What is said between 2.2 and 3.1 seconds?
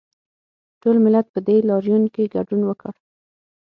ګډون وکړ